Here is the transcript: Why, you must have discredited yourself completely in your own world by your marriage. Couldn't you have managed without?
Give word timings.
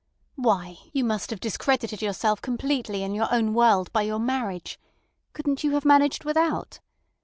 Why, 0.33 0.79
you 0.93 1.03
must 1.03 1.29
have 1.29 1.39
discredited 1.39 2.01
yourself 2.01 2.41
completely 2.41 3.03
in 3.03 3.13
your 3.13 3.31
own 3.31 3.53
world 3.53 3.93
by 3.93 4.01
your 4.01 4.17
marriage. 4.17 4.79
Couldn't 5.33 5.63
you 5.63 5.73
have 5.75 5.85
managed 5.85 6.23
without? 6.23 6.79